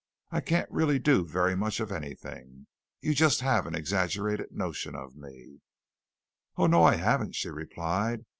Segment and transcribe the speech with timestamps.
[0.31, 2.65] I can't really do very much of anything.
[3.01, 5.59] You just have an exaggerated notion of me."
[6.57, 8.25] "Oh, no, I haven't," she replied.